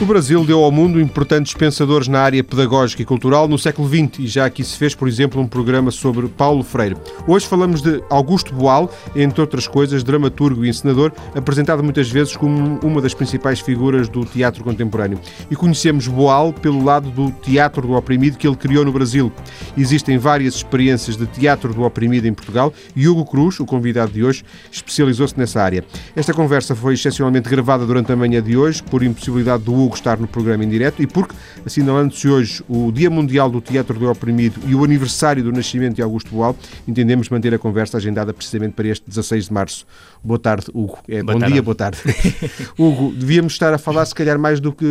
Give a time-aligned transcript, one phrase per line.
[0.00, 4.20] O Brasil deu ao mundo importantes pensadores na área pedagógica e cultural no século XX
[4.20, 6.96] e já aqui se fez, por exemplo, um programa sobre Paulo Freire.
[7.26, 12.78] Hoje falamos de Augusto Boal, entre outras coisas, dramaturgo e encenador, apresentado muitas vezes como
[12.84, 15.18] uma das principais figuras do teatro contemporâneo.
[15.50, 19.32] E conhecemos Boal pelo lado do teatro do oprimido que ele criou no Brasil.
[19.76, 24.22] Existem várias experiências de teatro do oprimido em Portugal e Hugo Cruz, o convidado de
[24.22, 25.84] hoje, especializou-se nessa área.
[26.14, 29.96] Esta conversa foi excepcionalmente gravada durante a manhã de hoje, por impossibilidade do Hugo Hugo
[29.96, 31.34] estar no programa em direto e porque,
[31.64, 36.02] assinalando-se hoje o Dia Mundial do Teatro do Oprimido e o aniversário do nascimento de
[36.02, 36.54] Augusto Boal,
[36.86, 39.86] entendemos manter a conversa agendada precisamente para este 16 de março.
[40.22, 40.98] Boa tarde, Hugo.
[41.08, 41.52] É, bom tarde.
[41.54, 41.98] dia, boa tarde.
[42.78, 44.84] Hugo, devíamos estar a falar, se calhar, mais do que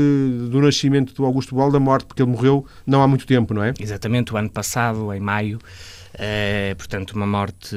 [0.50, 3.64] do nascimento do Augusto Boal, da morte, porque ele morreu não há muito tempo, não
[3.64, 3.74] é?
[3.80, 5.60] Exatamente, o ano passado, em maio.
[6.16, 7.76] Uh, portanto, uma morte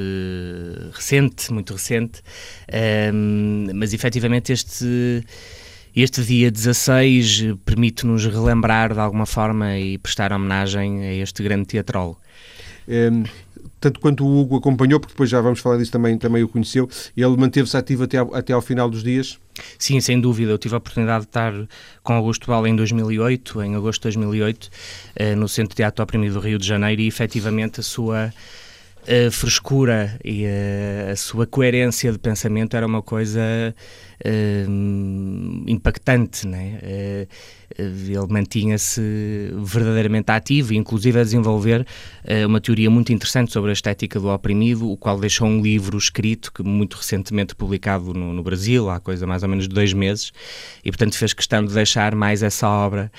[0.93, 2.21] recente, muito recente,
[2.69, 5.23] uh, mas efetivamente este
[5.95, 12.19] este dia 16 permite-nos relembrar de alguma forma e prestar homenagem a este grande teatrólogo.
[12.87, 13.23] Um,
[13.79, 16.87] tanto quanto o Hugo acompanhou, porque depois já vamos falar disso também, também o conheceu,
[17.17, 19.39] ele manteve-se ativo até ao, até ao final dos dias?
[19.77, 20.51] Sim, sem dúvida.
[20.51, 21.53] Eu tive a oportunidade de estar
[22.03, 24.69] com Augusto Bala em 2008, em agosto de 2008,
[25.15, 28.31] eh, no Centro de Teatro Oprimido do Rio de Janeiro e efetivamente a sua
[29.01, 33.41] a frescura e a, a, sua coerência de pensamento era uma coisa
[34.25, 36.79] uh, impactante, né?
[36.83, 39.01] Uh, ele mantinha-se
[39.63, 44.89] verdadeiramente ativo, inclusive a desenvolver uh, uma teoria muito interessante sobre a estética do oprimido,
[44.89, 49.25] o qual deixou um livro escrito, que muito recentemente publicado no, no Brasil, há coisa
[49.25, 50.31] mais ou menos de dois meses,
[50.83, 53.11] e portanto fez questão de deixar mais essa obra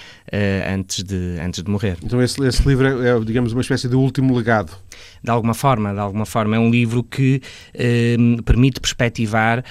[0.68, 1.96] antes, de, antes de morrer.
[2.02, 4.76] Então esse, esse livro é, é, digamos, uma espécie de último legado
[5.22, 5.92] de alguma forma.
[5.92, 7.40] De alguma forma é um livro que
[7.74, 9.64] eh, permite perspectivar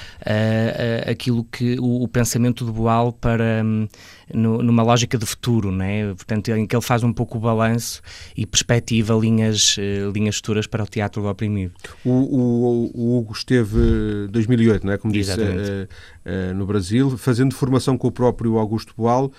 [1.21, 3.87] aquilo que o, o, pensamento do Boal para um,
[4.33, 6.07] no, numa lógica de futuro, né?
[6.15, 8.01] Portanto, em que ele faz um pouco o balanço
[8.35, 11.73] e perspectiva linhas uh, linhas futuras para o teatro do oprimido.
[12.03, 14.97] O, o, o Hugo esteve 2008, não é?
[14.97, 19.31] Como disse, uh, uh, no Brasil, fazendo formação com o próprio Augusto Boal.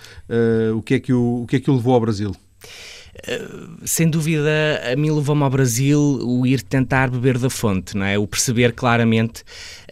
[0.75, 2.33] o que é que o, o que é que o levou ao Brasil?
[3.27, 3.49] Eh,
[3.85, 4.51] sem dúvida,
[4.93, 8.19] a mim levou-me ao Brasil o ir tentar beber da fonte, não é?
[8.19, 9.43] O perceber claramente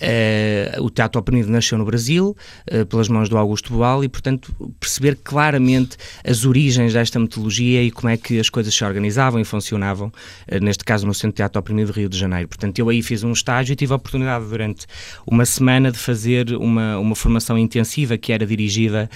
[0.01, 2.37] uh, o Teatro Oprimido nasceu no Brasil,
[2.73, 7.91] uh, pelas mãos do Augusto Boal, e, portanto, perceber claramente as origens desta metodologia e
[7.91, 11.61] como é que as coisas se organizavam e funcionavam, uh, neste caso no Centro Teatro
[11.61, 12.49] Oprimido do Rio de Janeiro.
[12.49, 14.87] Portanto, eu aí fiz um estágio e tive a oportunidade durante
[15.27, 19.09] uma semana de fazer uma, uma formação intensiva que era dirigida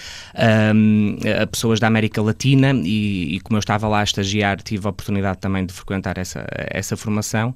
[0.74, 4.86] um, a pessoas da América Latina e, e como eu estava lá a estagiar, tive
[4.86, 7.54] a oportunidade também de frequentar essa, essa formação,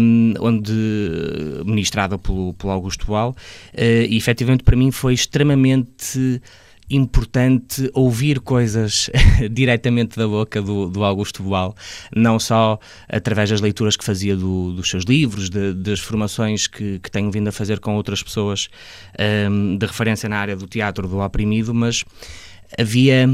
[0.00, 0.72] um, onde
[1.64, 6.40] ministrada pelo, pelo Augusto Boal, uh, e efetivamente para mim foi extremamente
[6.90, 9.08] importante ouvir coisas
[9.50, 11.74] diretamente da boca do, do, Augusto Boal,
[12.14, 12.78] não só
[13.08, 17.30] através das leituras que fazia do, dos seus livros, de, das formações que, que, tenho
[17.30, 18.68] vindo a fazer com outras pessoas
[19.48, 22.04] um, de referência na área do teatro do oprimido, mas
[22.78, 23.26] havia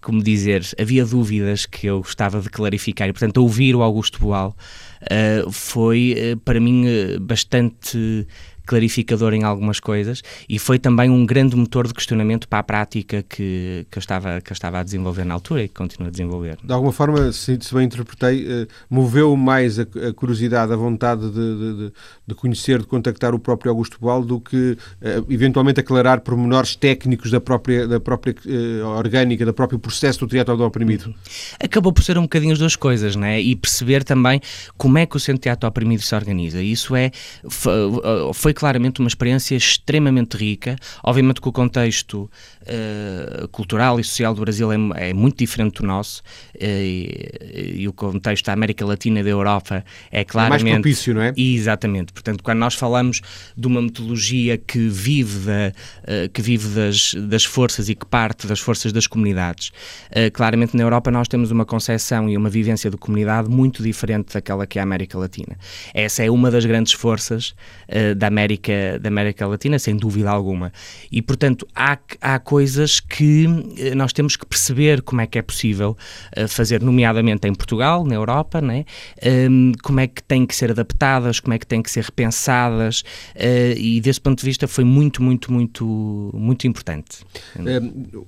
[0.00, 4.56] como dizer, havia dúvidas que eu gostava de clarificar e, portanto, ouvir o Augusto Boal
[5.02, 8.26] uh, foi, uh, para mim, uh, bastante
[8.66, 13.22] clarificador em algumas coisas e foi também um grande motor de questionamento para a prática
[13.22, 16.10] que, que, eu, estava, que eu estava a desenvolver na altura e que continuo a
[16.10, 16.58] desenvolver.
[16.62, 21.30] De alguma forma, se, se bem interpretei, uh, moveu mais a, a, curiosidade, a vontade
[21.30, 21.92] de, de,
[22.26, 27.30] de, conhecer, de contactar o próprio Augusto Boal do que uh, eventualmente aclarar pormenores técnicos
[27.30, 31.14] da própria, da própria uh, orgânica, do próprio processo do teatro do oprimido.
[31.62, 33.40] Acabou por ser um bocadinho as duas coisas, não é?
[33.40, 34.40] E perceber também
[34.76, 36.62] como é que o Centro de Teatro Oprimido se organiza.
[36.62, 37.10] Isso é,
[38.34, 40.76] foi claramente uma experiência extremamente rica.
[41.04, 42.30] Obviamente que o contexto
[42.62, 47.88] uh, cultural e social do Brasil é, é muito diferente do nosso uh, e, e,
[47.88, 50.62] o contexto da América Latina e da Europa é claramente...
[50.62, 51.34] É mais propício, não é?
[51.36, 52.12] Exatamente.
[52.12, 53.20] Portanto, quando nós falamos
[53.56, 58.46] de uma metodologia que vive, da, uh, que vive das, das forças e que parte
[58.46, 59.70] das forças das comunidades,
[60.32, 64.66] claramente na Europa nós temos uma concepção e uma vivência de comunidade muito diferente daquela
[64.66, 65.56] que é a América Latina.
[65.92, 67.54] Essa é uma das grandes forças
[68.16, 70.72] da América América, da América Latina, sem dúvida alguma.
[71.10, 73.46] E, portanto, há, há coisas que
[73.78, 75.96] eh, nós temos que perceber como é que é possível
[76.32, 78.84] eh, fazer, nomeadamente em Portugal, na Europa, né?
[79.50, 83.00] Um, como é que têm que ser adaptadas, como é que têm que ser repensadas,
[83.34, 87.24] uh, e desse ponto de vista foi muito, muito, muito, muito importante.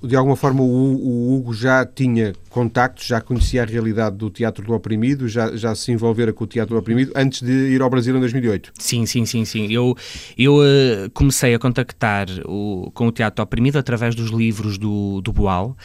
[0.02, 4.64] De alguma forma, o, o Hugo já tinha contactos, já conhecia a realidade do Teatro
[4.64, 7.90] do Oprimido, já, já se envolvera com o Teatro do Oprimido antes de ir ao
[7.90, 8.72] Brasil em 2008?
[8.78, 9.72] Sim, sim, sim, sim.
[9.72, 9.96] Eu
[10.36, 15.32] Eu uh, comecei a contactar o, com o Teatro Oprimido através dos livros do, do
[15.32, 15.76] Boal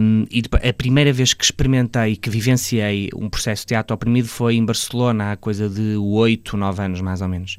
[0.00, 4.56] um, e a primeira vez que experimentei, que vivenciei um processo de teatro oprimido foi
[4.56, 7.56] em Barcelona há coisa de 8, 9 anos mais ou menos.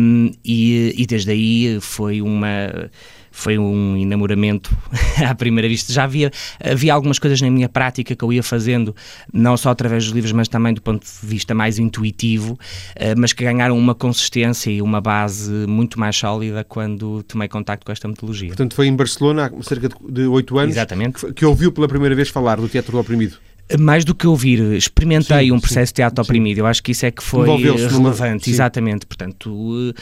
[0.00, 2.90] Um, e, e desde aí foi uma
[3.38, 4.76] foi um enamoramento
[5.24, 5.92] à primeira vista.
[5.92, 6.30] Já havia,
[6.60, 8.94] havia algumas coisas na minha prática que eu ia fazendo,
[9.32, 12.58] não só através dos livros, mas também do ponto de vista mais intuitivo,
[12.96, 17.86] eh, mas que ganharam uma consistência e uma base muito mais sólida quando tomei contacto
[17.86, 18.48] com esta metodologia.
[18.48, 21.26] Portanto, foi em Barcelona há cerca de oito anos Exatamente.
[21.26, 23.36] Que, que ouviu pela primeira vez falar do Teatro do Oprimido.
[23.78, 26.58] Mais do que ouvir, experimentei sim, um processo sim, de teatro oprimido.
[26.58, 28.48] Eu acho que isso é que foi relevante.
[28.48, 29.04] Exatamente.
[29.04, 29.94] Portanto,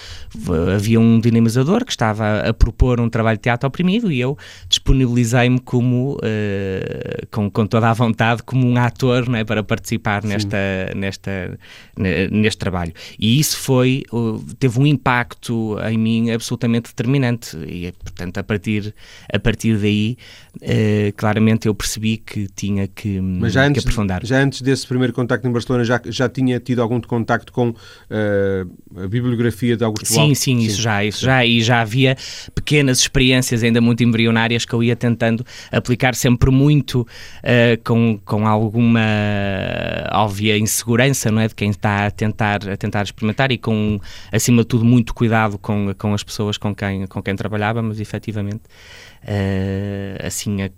[0.49, 4.39] eh, havia um dinamizador que estava a propor um trabalho de teatro oprimido e eu
[4.69, 10.23] disponibilizei-me como, uh, com, com toda a vontade, como um ator não é, para participar
[10.23, 10.57] nesta,
[10.95, 11.59] nesta,
[11.97, 12.93] neste trabalho.
[13.19, 14.05] E isso foi,
[14.59, 17.57] teve um impacto em mim absolutamente determinante.
[17.67, 18.95] E, portanto, a partir,
[19.33, 20.17] a partir daí,
[20.57, 23.21] uh, claramente eu percebi que tinha que.
[23.21, 23.85] Mas já antes,
[24.29, 29.05] já antes desse primeiro contacto em Barcelona, já, já tinha tido algum contacto com uh,
[29.05, 31.45] a bibliografia de Augusto Sim, sim, isso já, isso já.
[31.45, 32.17] E já havia
[32.55, 37.07] pequenas experiências ainda muito embrionárias que eu ia tentando aplicar sempre muito uh,
[37.85, 39.01] com, com alguma
[40.13, 41.49] óbvia insegurança, não é?
[41.49, 43.99] De quem está a tentar, a tentar experimentar e com,
[44.33, 48.63] acima de tudo, muito cuidado com, com as pessoas com quem, com quem trabalhávamos, efetivamente.
[49.29, 50.71] Uh, assim, a,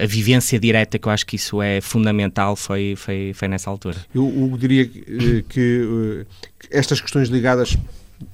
[0.00, 3.96] a, vivência direta, que eu acho que isso é fundamental, foi, foi, foi nessa altura.
[4.14, 6.28] Eu, eu diria que, eh, que
[6.70, 7.76] estas questões ligadas,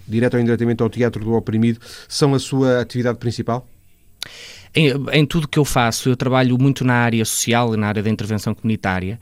[0.06, 3.67] direto ou indiretamente, ao teatro do oprimido, são a sua atividade principal?
[4.75, 8.11] Em, em, tudo que eu faço, eu trabalho muito na área social, na área da
[8.11, 9.19] intervenção comunitária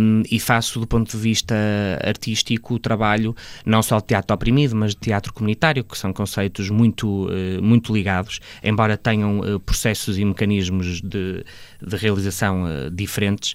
[0.00, 1.54] um, e faço do ponto de vista
[2.02, 3.34] artístico o trabalho
[3.64, 7.92] não só de teatro oprimido, mas de teatro comunitário, que são conceitos muito, uh, muito
[7.92, 11.44] ligados, embora tenham uh, processos e mecanismos de,
[11.80, 13.54] de realização uh, diferentes.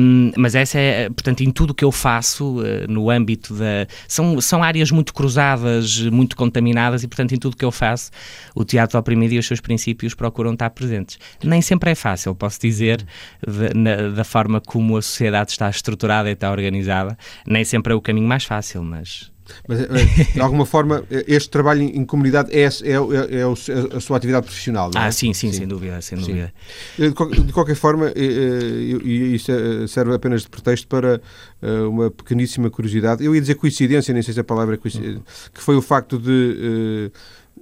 [0.00, 3.86] Um, mas essa é, portanto, em tudo que eu faço no âmbito da.
[4.06, 8.10] São, são áreas muito cruzadas, muito contaminadas e, portanto, em tudo que eu faço,
[8.54, 11.18] o teatro oprimido e os seus princípios procuram estar presentes.
[11.42, 13.04] Nem sempre é fácil, posso dizer,
[13.46, 17.16] de, na, da forma como a sociedade está estruturada e está organizada,
[17.46, 19.30] nem sempre é o caminho mais fácil, mas
[19.66, 19.86] mas, eh,
[20.34, 24.90] de alguma forma, este trabalho em comunidade é, é, é, é a sua atividade profissional,
[24.92, 25.06] não é?
[25.06, 25.58] Ah, sim, sim, sim.
[25.58, 26.52] sem dúvida, sem dúvida.
[26.98, 29.52] Eh, de qualquer forma, e isso
[29.88, 31.20] serve apenas de pretexto para
[31.62, 33.24] eh, uma pequeníssima curiosidade.
[33.24, 35.22] Eu ia dizer coincidência, nem sei se a palavra é coincidência,
[35.52, 37.10] que foi o facto de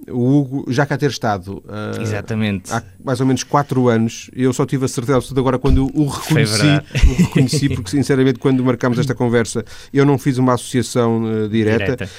[0.09, 2.71] o Hugo já cá ter estado uh, Exatamente.
[2.71, 4.29] há mais ou menos 4 anos.
[4.35, 8.63] Eu só tive a certeza de agora quando o reconheci, o reconheci, porque sinceramente, quando
[8.63, 9.63] marcámos esta conversa,
[9.93, 11.95] eu não fiz uma associação uh, direta.
[11.95, 12.09] direta.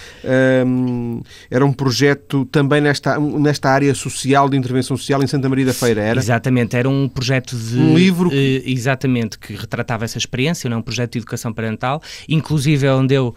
[0.66, 5.66] Um, era um projeto também nesta, nesta área social, de intervenção social, em Santa Maria
[5.66, 6.18] da Feira, era?
[6.18, 7.78] Exatamente, era um projeto de.
[7.78, 8.30] Um livro.
[8.30, 8.32] Uh,
[8.64, 10.78] exatamente, que retratava essa experiência, não?
[10.78, 13.34] um projeto de educação parental, inclusive é onde eu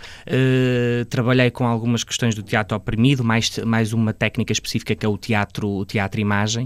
[1.10, 5.10] trabalhei com algumas questões do teatro oprimido, mais, mais uma técnica técnica específica que é
[5.10, 6.66] o teatro, o teatro imagem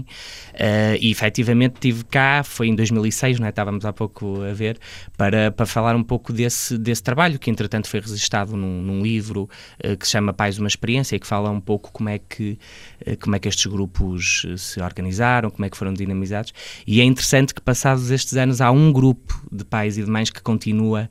[0.52, 3.50] uh, e efetivamente tive cá, foi em 2006, não é?
[3.50, 4.78] estávamos há pouco a ver,
[5.16, 9.48] para, para falar um pouco desse, desse trabalho que entretanto foi registado num, num livro
[9.82, 12.58] uh, que se chama Pais Uma Experiência e que fala um pouco como é que,
[13.06, 16.52] uh, como é que estes grupos se organizaram, como é que foram dinamizados
[16.86, 20.28] e é interessante que passados estes anos há um grupo de pais e de mães
[20.28, 21.08] que continua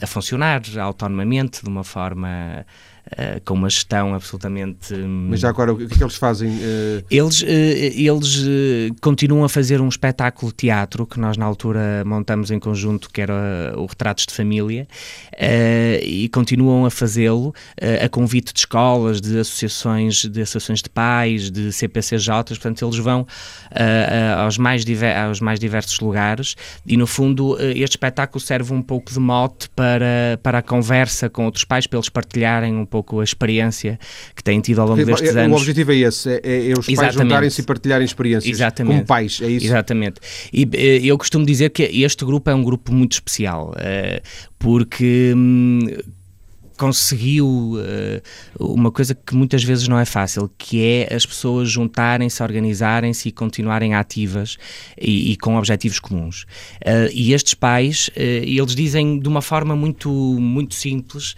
[0.00, 2.64] a funcionar autonomamente de uma forma
[3.12, 4.94] uh, com uma gestão absolutamente.
[4.94, 5.28] Um...
[5.30, 6.48] Mas já agora, o que é que eles fazem?
[6.48, 7.04] Uh...
[7.10, 8.46] Eles, uh, eles
[9.00, 13.20] continuam a fazer um espetáculo de teatro que nós na altura montamos em conjunto, que
[13.20, 14.86] era o Retratos de Família,
[16.02, 17.54] e continuam a fazê-lo
[18.02, 23.26] a convite de escolas, de associações, de associações de pais, de CPCJs, portanto eles vão
[24.44, 24.84] aos, mais
[25.28, 30.38] aos mais diversos lugares e no fundo este espetáculo serve um pouco de mote para,
[30.42, 33.98] para a conversa com outros pais, para eles partilharem um pouco pouco a experiência
[34.34, 35.58] que têm tido ao longo destes anos.
[35.58, 38.94] O objetivo é esse, é, é os pais juntarem-se e partilharem experiências Exatamente.
[38.94, 39.66] como pais, é isso?
[39.66, 40.20] Exatamente.
[40.52, 44.22] E eh, eu costumo dizer que este grupo é um grupo muito especial, eh,
[44.58, 45.80] porque hum,
[46.76, 52.42] conseguiu uh, uma coisa que muitas vezes não é fácil, que é as pessoas juntarem-se,
[52.42, 54.56] organizarem-se e continuarem ativas
[55.00, 56.42] e, e com objetivos comuns.
[56.82, 61.34] Uh, e estes pais, uh, eles dizem de uma forma muito, muito simples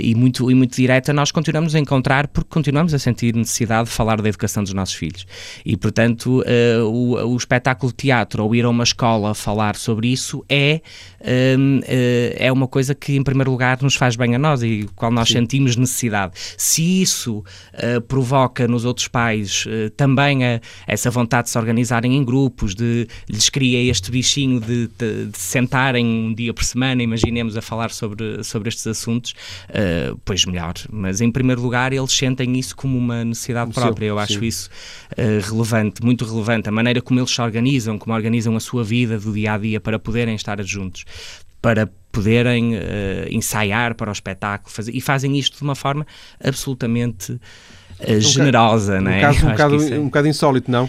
[0.00, 3.94] e, muito, e muito direta, nós continuamos a encontrar porque continuamos a sentir necessidade de
[3.94, 5.26] falar da educação dos nossos filhos.
[5.64, 6.42] E, portanto,
[6.82, 10.80] o, o espetáculo de teatro ou ir a uma escola falar sobre isso é,
[11.20, 15.10] é uma coisa que, em primeiro lugar, nos faz bem a nós e o qual
[15.10, 15.34] nós Sim.
[15.34, 16.34] sentimos necessidade.
[16.58, 22.16] Se isso uh, provoca nos outros pais uh, também a, essa vontade de se organizarem
[22.16, 27.02] em grupos, de lhes cria este bichinho de, de, de sentarem um dia por semana,
[27.02, 29.32] imaginemos, a falar sobre, sobre estes assuntos,
[29.70, 30.74] uh, pois melhor.
[30.90, 34.06] Mas em primeiro lugar, eles sentem isso como uma necessidade própria.
[34.06, 34.46] Eu acho Sim.
[34.46, 34.70] isso
[35.48, 36.68] relevante, muito relevante.
[36.68, 39.80] A maneira como eles se organizam, como organizam a sua vida do dia a dia
[39.80, 41.04] para poderem estar juntos
[41.60, 42.78] para poderem uh,
[43.30, 46.06] ensaiar para o espetáculo fazer, e fazem isto de uma forma
[46.42, 48.98] absolutamente uh, generosa.
[48.98, 49.18] Um, não é?
[49.18, 49.98] um, caso, um, bocado, é...
[49.98, 50.88] um bocado insólito, não?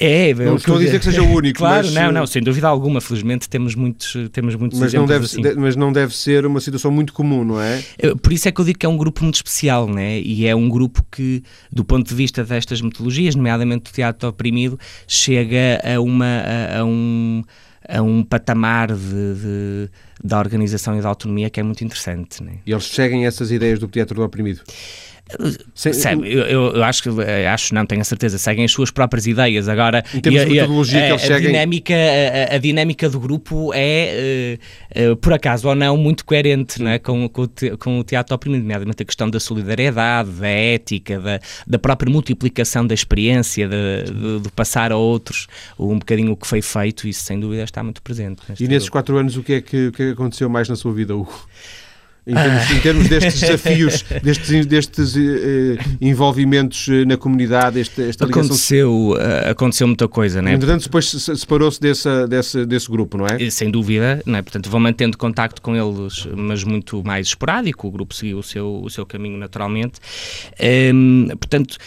[0.00, 1.58] É, não estou a dizer que seja o único.
[1.58, 3.00] Claro, mas, não, não, sem dúvida alguma.
[3.00, 5.42] Felizmente temos muitos, temos muitos mas não deve, assim.
[5.56, 7.82] Mas não deve ser uma situação muito comum, não é?
[8.22, 10.20] Por isso é que eu digo que é um grupo muito especial, né?
[10.20, 11.42] E é um grupo que,
[11.72, 16.84] do ponto de vista destas metodologias, nomeadamente do teatro oprimido, chega a uma a, a
[16.84, 17.42] um
[17.88, 19.90] a um patamar de, de,
[20.22, 22.42] da organização e da autonomia que é muito interessante.
[22.42, 22.58] Né?
[22.66, 24.62] E eles seguem essas ideias do teatro do oprimido?
[25.74, 29.26] Sem, eu, eu, acho que eh, acho não tenho a certeza seguem as suas próprias
[29.26, 31.52] ideias agora de metodologia a, que a, seguem...
[31.52, 31.94] dinâmica
[32.50, 34.58] a, a, dinâmica do grupo é
[34.96, 37.46] uh, uh, por acaso ou não muito coerente né, com, com,
[37.78, 42.86] com o teatro oprimido nomeadamente a questão da solidariedade da ética da, da própria multiplicação
[42.86, 45.46] da experiência de, de, de, passar a outros
[45.78, 48.92] um bocadinho o que foi feito isso sem dúvida está muito presente e nesses grupo.
[48.92, 51.32] quatro anos o que é que, o que aconteceu mais na sua vida Hugo?
[52.28, 58.26] Em termos, em termos destes desafios, destes, destes uh, envolvimentos eh, na comunidade, esta, esta
[58.26, 58.44] ligação...
[58.44, 60.54] Aconteceu, uh, aconteceu muita coisa, não é?
[60.54, 63.48] Entretanto, depois separou-se desse, desse, desse grupo, não é?
[63.48, 64.42] Sem dúvida, não é?
[64.42, 68.82] Portanto, vou mantendo contacto com eles, mas muito mais esporádico, o grupo seguiu o seu,
[68.82, 69.98] o seu caminho naturalmente.
[70.92, 71.78] Um, portanto...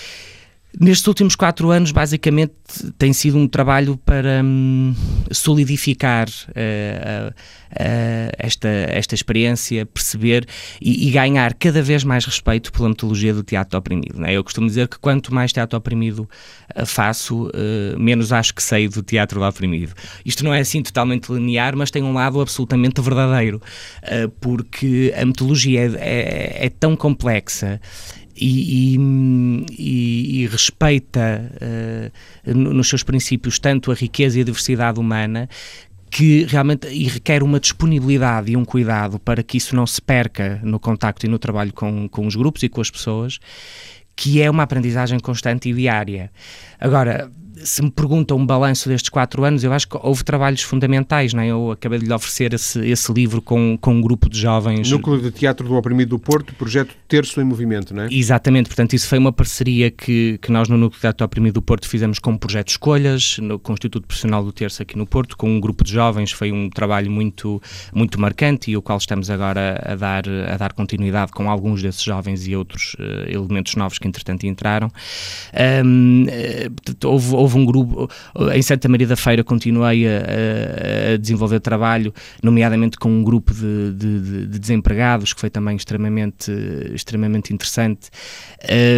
[0.79, 2.53] Nestes últimos quatro anos, basicamente,
[2.97, 4.95] tem sido um trabalho para hum,
[5.29, 10.47] solidificar uh, uh, uh, esta, esta experiência, perceber
[10.81, 14.17] e, e, ganhar cada vez mais respeito pela metodologia do teatro oprimido.
[14.17, 14.33] Né?
[14.33, 16.27] Eu costumo dizer que quanto mais teatro oprimido
[16.85, 17.51] faço,
[17.97, 19.93] menos acho que sei do teatro oprimido.
[20.25, 23.61] Isto não é assim totalmente linear, mas tem um lado absolutamente verdadeiro,
[24.39, 27.81] porque a metodologia é, é, é tão complexa
[28.35, 28.97] e,
[29.69, 31.51] e, e respeita
[32.45, 35.49] uh, nos seus princípios tanto a riqueza e a diversidade humana
[36.09, 40.59] que realmente e requer uma disponibilidade e um cuidado para que isso não se perca
[40.61, 43.39] no contacto e no trabalho com, com os grupos e com as pessoas,
[44.13, 46.29] que é uma aprendizagem constante e diária.
[46.77, 47.31] Agora,
[47.63, 51.41] se me perguntam um balanço destes quatro anos, eu acho que houve trabalhos fundamentais, não
[51.41, 51.47] é?
[51.47, 54.89] Eu acabei de lhe oferecer esse, esse livro com, com um grupo de jovens.
[54.89, 58.07] Núcleo de Teatro do Oprimido do Porto, projeto Terço em Movimento, não é?
[58.11, 61.53] Exatamente, portanto, isso foi uma parceria que, que nós no Núcleo de Teatro do Oprimido
[61.55, 64.97] do Porto fizemos com o projeto Escolhas, no, com o Instituto Profissional do Terço aqui
[64.97, 67.61] no Porto, com um grupo de jovens, foi um trabalho muito,
[67.93, 72.03] muito marcante e o qual estamos agora a dar, a dar continuidade com alguns desses
[72.03, 74.89] jovens e outros uh, elementos novos que entretanto entraram.
[75.85, 78.09] Um, uh, houve, houve houve um grupo,
[78.53, 83.91] em Santa Maria da Feira continuei a, a desenvolver trabalho, nomeadamente com um grupo de,
[83.93, 86.51] de, de, desempregados, que foi também extremamente,
[86.93, 88.09] extremamente interessante.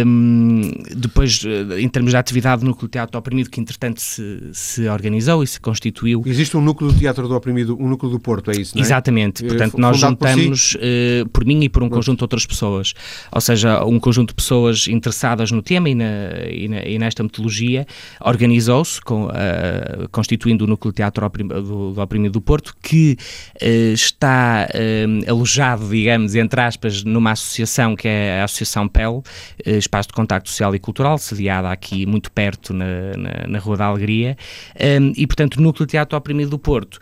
[0.06, 1.42] Um, depois,
[1.78, 5.46] em termos de atividade do Núcleo Teatro do Oprimido, que entretanto se, se organizou e
[5.46, 6.22] se constituiu.
[6.26, 8.86] Existe um Núcleo de Teatro do Oprimido, um Núcleo do Porto, é isso, não é?
[8.86, 9.44] Exatamente.
[9.44, 11.22] Portanto, nós juntamos por, si?
[11.22, 12.94] uh, por mim e por um conjunto de outras pessoas.
[13.32, 16.04] Ou seja, um conjunto de pessoas interessadas no tema e, na,
[16.48, 17.86] e, na, e nesta metodologia,
[18.44, 23.16] organizou-se, uh, constituindo o Núcleo Teatro do, do Oprimido do Porto, que
[23.62, 29.22] uh, está uh, alojado, digamos, entre aspas, numa associação que é a Associação PEL,
[29.64, 32.86] Espaço de Contacto Social e Cultural, sediada aqui muito perto na,
[33.16, 34.36] na, na Rua da Alegria,
[35.00, 36.98] um, e, portanto, Núcleo Teatro Oprimido do Porto.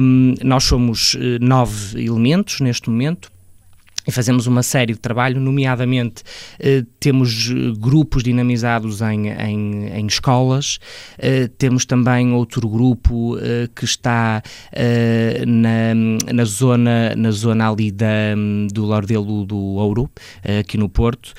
[0.00, 3.30] Um, nós somos nove elementos neste momento,
[4.06, 6.22] e fazemos uma série de trabalho, nomeadamente
[6.58, 10.78] eh, temos eh, grupos dinamizados em, em, em escolas,
[11.18, 14.42] eh, temos também outro grupo eh, que está
[14.72, 15.94] eh, na,
[16.32, 18.34] na, zona, na zona ali da,
[18.72, 20.10] do Lordelo do Ouro,
[20.42, 21.32] eh, aqui no Porto,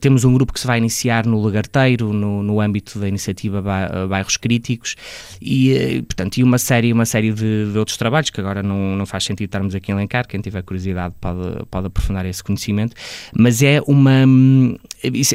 [0.00, 3.62] temos um grupo que se vai iniciar no Lagarteiro, no, no âmbito da iniciativa
[4.08, 4.96] Bairros Críticos,
[5.40, 9.06] e, portanto, e uma série, uma série de, de, outros trabalhos que agora não, não
[9.06, 12.94] faz sentido estarmos aqui a elencar, quem tiver curiosidade pode pode aprofundar esse conhecimento,
[13.36, 14.26] mas é uma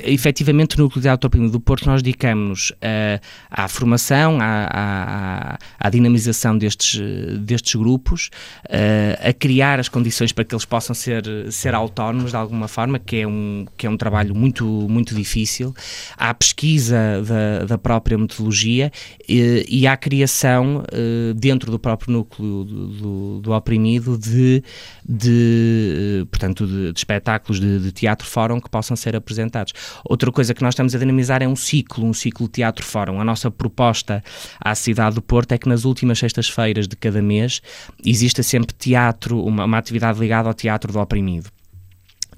[0.05, 5.57] efetivamente, no Núcleo de Teatro Oprimido do Porto, nós dedicamos uh, à formação, à, à,
[5.79, 6.99] à, dinamização destes,
[7.39, 8.29] destes grupos,
[8.65, 12.97] uh, a criar as condições para que eles possam ser, ser autónomos de alguma forma,
[12.99, 15.73] que é um, que é um trabalho muito, muito difícil,
[16.17, 18.91] à pesquisa da, da própria metodologia
[19.27, 24.63] e, e à criação, uh, dentro do próprio núcleo do, do, do oprimido, de,
[25.07, 29.58] de, portanto, de, de espetáculos de, de teatro-fórum que possam ser apresentados.
[30.03, 33.19] Outra coisa que nós estamos a dinamizar é um ciclo, um ciclo teatro-fórum.
[33.19, 34.23] A nossa proposta
[34.59, 37.61] à cidade do Porto é que nas últimas sextas-feiras de cada mês
[38.05, 41.49] exista sempre teatro, uma, uma atividade ligada ao teatro do oprimido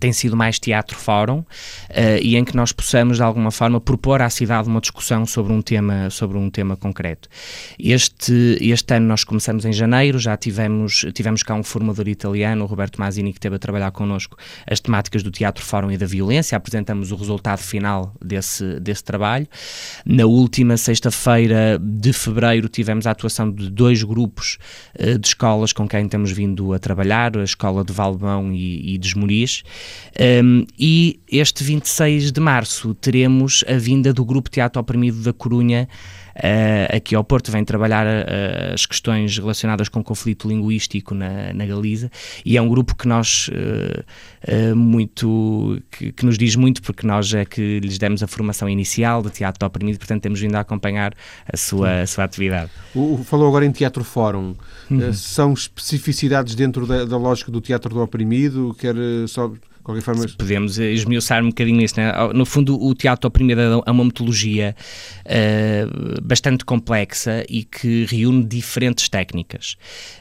[0.02, 1.46] tem sido mais teatro-fórum uh,
[2.22, 5.62] e em que nós possamos, de alguma forma, propor à cidade uma discussão sobre um
[5.62, 7.30] tema, sobre um tema concreto.
[7.80, 12.68] Este, este ano nós começamos em janeiro, já tivemos, tivemos cá um formador italiano, o
[12.68, 14.36] Roberto Mazzini, que esteve a trabalhar connosco
[14.68, 19.48] as temáticas do teatro-fórum e da violência, apresentamos o resultado final desse, desse trabalho.
[20.04, 24.58] Na última sexta-feira de fevereiro tivemos a atuação de dois grupos
[25.00, 28.98] uh, de escolas com quem temos vindo a trabalhar, a Escola de Valbão e, e
[28.98, 29.10] de
[30.44, 35.88] um, e este 26 de março teremos a vinda do Grupo Teatro Oprimido da Corunha
[36.36, 41.54] uh, aqui ao Porto, vem trabalhar uh, as questões relacionadas com o conflito linguístico na,
[41.54, 42.12] na Galiza
[42.46, 47.34] e é um grupo que nós uh, muito que, que, nos diz muito porque nós
[47.34, 51.14] é que lhes demos a formação inicial de teatro oprimido, portanto temos vindo a acompanhar
[51.52, 52.72] a sua, a sua atividade.
[52.94, 54.56] O, falou agora em teatro fórum.
[54.90, 55.14] Uhum.
[55.14, 58.76] São especificidades dentro da, da lógica do teatro do oprimido?
[58.80, 58.96] Quer
[59.28, 59.52] só
[59.82, 60.26] qualquer forma.
[60.38, 61.96] Podemos esmiuçar um bocadinho nisso.
[61.98, 62.12] Né?
[62.34, 64.76] No fundo, o teatro oprimido é uma metodologia
[65.26, 69.76] uh, bastante complexa e que reúne diferentes técnicas.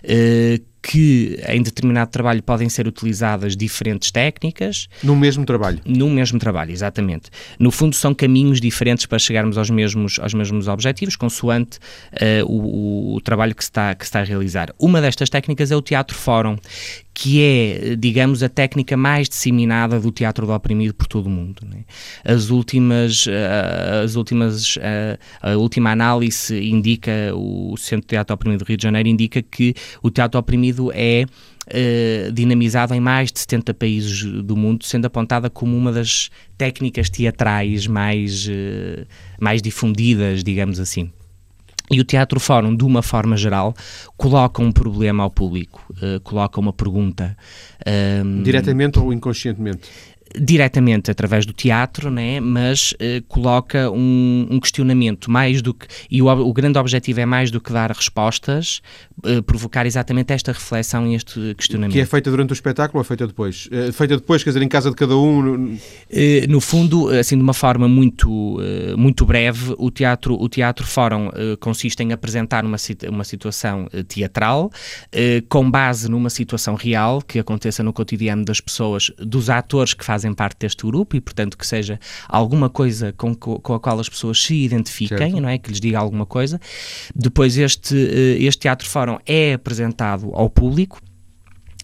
[0.05, 4.89] Uh, que em determinado trabalho podem ser utilizadas diferentes técnicas.
[5.03, 5.79] No mesmo trabalho?
[5.85, 7.31] No mesmo trabalho, exatamente.
[7.59, 11.79] No fundo, são caminhos diferentes para chegarmos aos mesmos, aos mesmos objetivos, consoante
[12.15, 14.73] uh, o, o, trabalho que se, está, que se está a realizar.
[14.79, 16.57] Uma destas técnicas é o teatro fórum,
[17.13, 21.63] que é, digamos, a técnica mais disseminada do teatro do oprimido por todo o mundo.
[21.69, 21.85] Né?
[22.25, 28.65] As últimas, uh, as últimas, uh, a última análise indica, o Centro de Teatro Oprimido
[28.65, 31.25] do Rio de Janeiro indica que o teatro oprimido é
[31.67, 37.11] uh, dinamizado em mais de 70 países do mundo, sendo apontada como uma das técnicas
[37.11, 38.49] teatrais mais,
[39.41, 41.11] mais difundidas, digamos assim.
[41.91, 43.75] E o Teatro Fórum, de uma forma geral,
[44.17, 47.37] coloca um problema ao público, uh, coloca uma pergunta.
[47.85, 47.91] Um,
[48.39, 49.89] ehm, Diretamente ou inconscientemente?
[50.39, 52.41] Diretamente através do teatro, né?
[52.41, 55.87] mas uh, coloca um, um, questionamento mais do que.
[56.11, 58.81] E o, o, grande objetivo é mais do que dar respostas,
[59.25, 61.93] uh, provocar exatamente esta reflexão e este questionamento.
[61.93, 63.67] Que é feita durante o espetáculo ou é feita depois?
[63.67, 65.43] Uh, feita depois, quer dizer, em casa de cada um?
[65.43, 65.79] No,
[66.49, 68.59] no fundo, assim, de uma forma muito,
[68.97, 72.77] muito breve, o Teatro, o teatro Fórum consiste em apresentar uma,
[73.09, 74.71] uma situação teatral
[75.49, 80.20] com base numa situação real que aconteça no cotidiano das pessoas, dos atores que fazem
[80.21, 84.09] fazem parte deste grupo e, portanto, que seja alguma coisa com, com a qual as
[84.09, 85.41] pessoas se identifiquem, certo.
[85.41, 85.59] não é?
[85.59, 86.61] Que lhes diga alguma coisa.
[87.15, 91.01] Depois, este, eh, este Teatro Fórum é apresentado ao público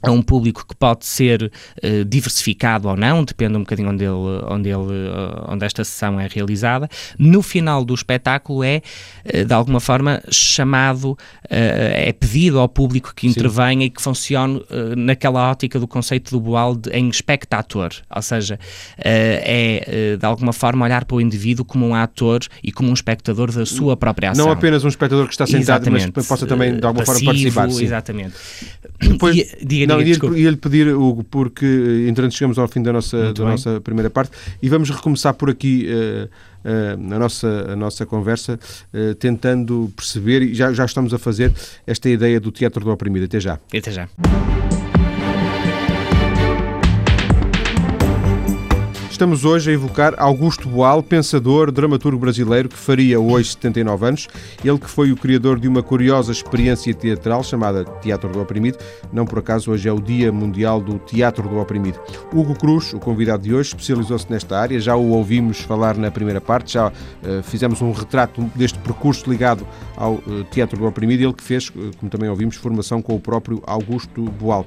[0.02, 1.50] a um público que pode ser
[1.82, 6.18] uh, diversificado ou não, depende um bocadinho onde, ele, onde, ele, uh, onde esta sessão
[6.20, 6.88] é realizada.
[7.18, 8.82] No final do espetáculo é,
[9.24, 11.16] uh, de alguma forma, chamado,
[11.48, 13.86] é pedido ao público que intervenha Sim.
[13.86, 14.64] e que funcione
[14.96, 18.58] naquela ótica do conceito do Boal em espectador, ou seja,
[18.98, 23.52] é, de alguma forma, olhar para o indivíduo como um ator e como um espectador
[23.52, 24.46] da sua própria ação.
[24.46, 26.12] Não apenas um espectador que está sentado, exatamente.
[26.14, 27.70] mas possa também, de alguma Passivo, forma, participar.
[27.70, 27.84] Sim.
[27.84, 28.34] Exatamente.
[29.00, 31.66] Depois, e, diga, não, ia-lhe ia pedir, Hugo, porque
[32.08, 35.86] entretanto chegamos ao fim da nossa, da nossa primeira parte e vamos recomeçar por aqui
[35.88, 36.28] uh,
[36.66, 38.58] uh, a, nossa, a nossa conversa,
[38.92, 41.52] uh, tentando perceber, e já, já estamos a fazer,
[41.86, 43.24] esta ideia do teatro do oprimido.
[43.24, 43.58] Até já.
[43.72, 44.08] Até já.
[49.16, 54.28] Estamos hoje a evocar Augusto Boal, pensador, dramaturgo brasileiro que faria hoje 79 anos.
[54.62, 58.76] Ele que foi o criador de uma curiosa experiência teatral chamada Teatro do Oprimido.
[59.10, 61.98] Não por acaso hoje é o Dia Mundial do Teatro do Oprimido.
[62.30, 64.78] Hugo Cruz, o convidado de hoje, especializou-se nesta área.
[64.78, 66.92] Já o ouvimos falar na primeira parte, já uh,
[67.42, 71.22] fizemos um retrato deste percurso ligado ao uh, Teatro do Oprimido.
[71.22, 74.66] Ele que fez, uh, como também ouvimos, formação com o próprio Augusto Boal.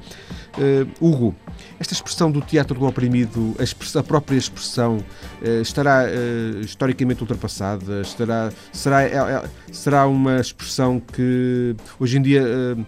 [0.99, 1.33] Hugo,
[1.79, 4.97] esta expressão do teatro do oprimido, a, a própria expressão,
[5.41, 8.01] uh, estará uh, historicamente ultrapassada?
[8.01, 12.85] Estará, será, é, é, será uma expressão que hoje em dia uh,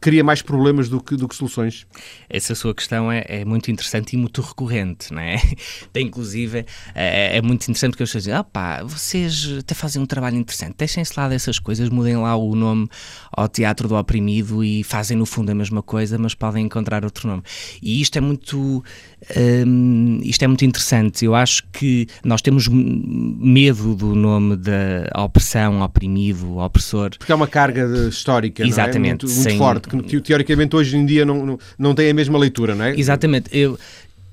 [0.00, 1.86] cria mais problemas do que, do que soluções?
[2.28, 5.36] Essa sua questão é, é muito interessante e muito recorrente, não é?
[5.92, 10.00] Tem, inclusive, é, é muito interessante porque as pessoas dizem, ah pá, vocês até fazem
[10.02, 12.88] um trabalho interessante, deixem-se lá dessas coisas, mudem lá o nome
[13.32, 17.28] ao Teatro do Oprimido e fazem no fundo a mesma coisa, mas podem encontrar outro
[17.28, 17.42] nome.
[17.82, 18.84] E isto é muito,
[19.66, 21.24] hum, isto é muito interessante.
[21.24, 27.10] Eu acho que nós temos medo do nome da opressão, oprimido, opressor.
[27.18, 29.34] Porque é uma carga histórica, Exatamente, não é?
[29.34, 32.74] muito, muito forte, que teoricamente hoje em dia não, não, não tem a mesma leitura,
[32.74, 32.98] não é?
[32.98, 33.48] Exatamente.
[33.52, 33.78] Eu,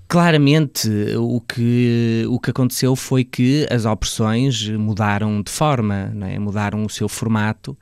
[0.08, 6.38] claramente o que, o que aconteceu foi que as opressões mudaram de forma, não é?
[6.38, 7.76] mudaram o seu formato.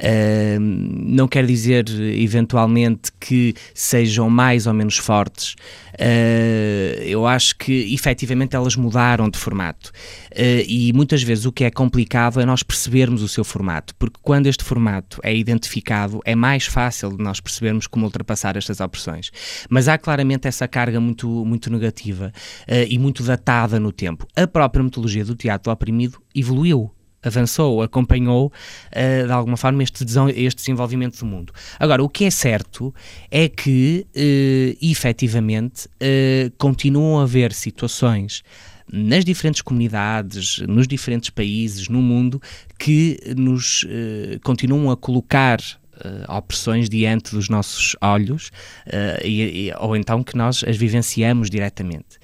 [0.00, 1.84] Uh, não quer dizer,
[2.16, 5.54] eventualmente, que sejam mais ou menos fortes.
[5.94, 9.90] Uh, eu acho que, efetivamente, elas mudaram de formato.
[10.32, 14.18] Uh, e muitas vezes o que é complicado é nós percebermos o seu formato, porque
[14.22, 19.30] quando este formato é identificado, é mais fácil de nós percebermos como ultrapassar estas opressões.
[19.68, 22.32] Mas há claramente essa carga muito, muito negativa
[22.88, 24.26] e muito datada no tempo.
[24.36, 26.90] A própria metodologia do teatro oprimido evoluiu
[27.22, 30.04] avançou, acompanhou uh, de alguma forma este,
[30.36, 31.52] este, desenvolvimento do mundo.
[31.78, 32.94] Agora, o que é certo
[33.30, 38.42] é que, uh, efetivamente, uh, continuam a haver situações
[38.92, 42.40] nas diferentes comunidades, nos diferentes países, no mundo,
[42.78, 45.60] que nos uh, continuam a colocar
[46.04, 48.48] uh, opressões diante dos nossos olhos,
[48.86, 52.18] uh, e, e, ou então que nós as vivenciamos diretamente.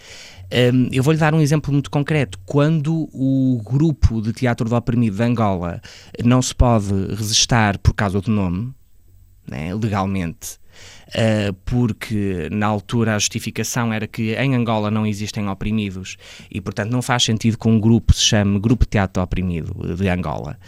[0.53, 2.39] Um, eu vou-lhe dar um exemplo muito concreto.
[2.45, 5.81] Quando o grupo de teatro do oprimido de Angola
[6.25, 8.73] não se pode resistir por causa do nome,
[9.49, 10.59] né, legalmente,
[11.65, 16.17] porque na altura a justificação era que em Angola não existem oprimidos
[16.51, 20.59] e, portanto, não faz sentido que um grupo se chame Grupo Teatro Oprimido de Angola.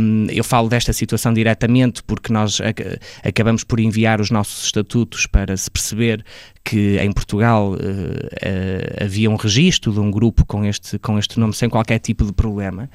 [0.00, 5.26] Um, eu falo desta situação diretamente porque nós ac acabamos por enviar os nossos estatutos
[5.26, 6.24] para se perceber
[6.64, 11.38] que em Portugal uh, uh, havia um registro de um grupo com este, com este
[11.38, 12.90] nome sem qualquer tipo de problema.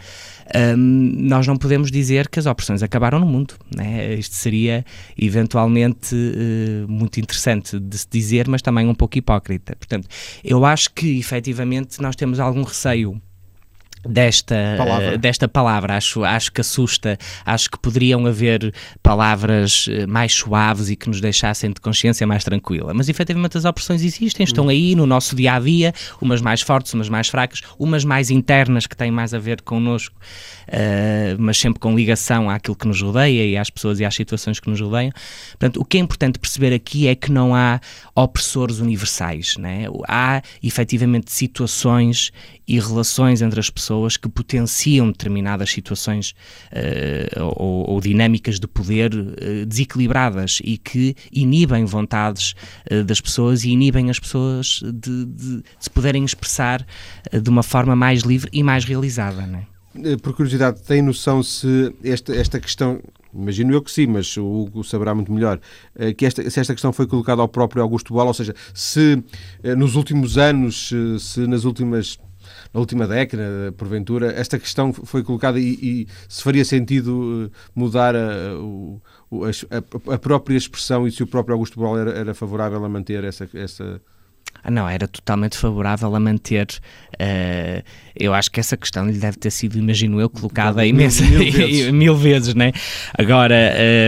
[0.53, 3.55] Um, nós não podemos dizer que as opressões acabaram no mundo.
[3.75, 4.13] Né?
[4.15, 4.85] Isto seria
[5.17, 6.15] eventualmente
[6.87, 9.75] muito interessante de se dizer, mas também um pouco hipócrita.
[9.75, 10.07] Portanto,
[10.43, 13.21] eu acho que efetivamente nós temos algum receio
[14.07, 15.17] desta palavra.
[15.17, 15.97] desta palavra.
[15.97, 21.19] Acho, acho que assusta, acho que poderiam haver palavras eh, mais suaves e que nos
[21.19, 22.93] deixassem de consciência mais tranquila.
[22.93, 26.93] Mas efetivamente as opressões existem, estão aí no nosso dia a dia, umas mais fortes,
[26.93, 30.15] umas mais fracas, umas mais internas que têm mais a ver connosco,
[30.67, 34.59] uh, mas sempre com ligação àquilo que nos rodeia e às pessoas e às situações
[34.59, 35.11] que nos rodeiam.
[35.51, 37.79] Portanto, o que é importante perceber aqui é que não há
[38.15, 39.85] opressores universais, né?
[40.07, 42.31] há efetivamente situações
[42.67, 46.31] e relações entre as pessoas que potenciam determinadas situações
[46.71, 52.53] uh, ou, ou, dinâmicas de poder uh, desequilibradas e que inibem vontades
[52.91, 56.85] uh, das pessoas e inibem as pessoas de, de, de se poderem expressar
[57.31, 59.45] de uma forma mais livre e mais realizada.
[59.45, 59.65] Né?
[60.21, 63.01] Por curiosidade, tem noção se esta, esta questão
[63.33, 65.59] Imagino eu que sim, mas o Hugo saberá muito melhor.
[66.15, 69.21] Que esta, se esta questão foi colocada ao próprio Augusto Boal, ou seja, se
[69.75, 72.17] nos últimos anos, se nas últimas
[72.75, 78.13] na última década, porventura, esta questão foi colocada e, e se faria sentido eh, mudar
[78.13, 78.19] a,
[80.09, 83.23] a, a, própria expressão e se o próprio Augusto Boal era, era favorável a manter
[83.23, 84.01] essa, essa
[84.61, 86.67] ah, não, era totalmente favorável a manter.
[87.13, 87.83] Uh,
[88.17, 91.39] eu acho que essa questão lhe deve ter sido, imagino eu, colocada mil, imensa, mil,
[91.51, 91.91] vezes.
[91.93, 92.71] mil vezes, né?
[93.17, 93.55] Agora,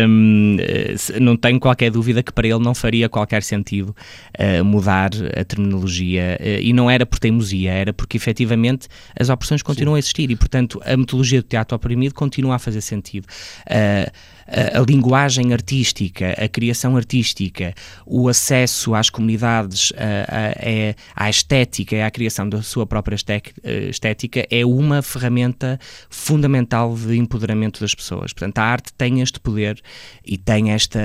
[0.07, 3.95] um, ehm, não tenho qualquer dúvida que para ele não faria qualquer sentido
[4.39, 6.37] uh, mudar a terminologia.
[6.39, 8.87] Uh, e não era por teimosia, era porque efetivamente
[9.19, 9.97] as opressões continuam Sim.
[9.97, 13.25] a existir e, portanto, a metodologia do teatro oprimido continua a fazer sentido.
[13.65, 14.11] Uh,
[14.47, 17.73] a, a, linguagem artística, a criação artística,
[18.05, 23.17] o acesso às comunidades, a, à estética e à criação da sua própria
[23.63, 25.79] eh, estética é uma ferramenta
[26.09, 28.33] fundamental de empoderamento das pessoas.
[28.33, 29.79] Portanto, a arte tem este poder
[30.25, 30.99] e tem esta,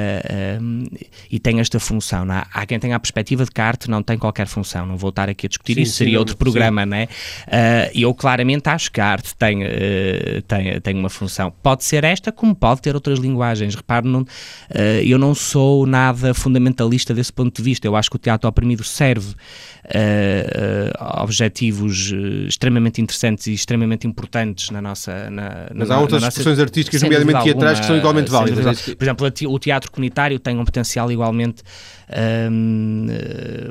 [0.60, 0.84] um,
[1.30, 2.24] e tem esta função.
[2.30, 4.86] Há, há, quem tenha a perspectiva de que a arte não tem qualquer função.
[4.86, 7.08] Não vou estar aqui a discutir sim, isso, seria sim, outro programa, né?
[7.46, 11.52] Uh, eu claramente acho que a arte tem, uh, tem, tem uma função.
[11.62, 13.74] Pode ser esta, como pode ter outras linguagens linguagens.
[13.74, 14.26] Repare, não, uh,
[15.04, 17.86] eu não sou nada fundamentalista desse ponto de vista.
[17.86, 19.34] Eu acho que o teatro oprimido serve
[19.84, 22.12] uh, objetivos
[22.46, 25.30] extremamente interessantes e extremamente importantes na nossa.
[25.30, 26.62] Na, Mas na, há outras expressões nossa...
[26.62, 28.82] artísticas, nomeadamente teatrais, que são igualmente válidas.
[28.82, 31.62] Por exemplo, o teatro comunitário tem um potencial igualmente
[32.50, 33.06] um,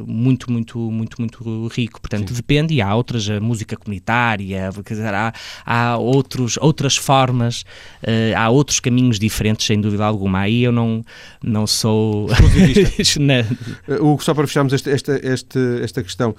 [0.05, 2.01] muito, muito, muito, muito rico.
[2.01, 2.35] Portanto, Sim.
[2.35, 5.33] depende, e há outras, a música comunitária, quer dizer, há,
[5.65, 7.61] há outros, outras formas,
[8.03, 10.39] uh, há outros caminhos diferentes, sem dúvida alguma.
[10.39, 11.03] Aí eu não,
[11.43, 12.27] não sou.
[13.99, 16.35] Hugo, só para fecharmos esta, esta, esta, esta questão.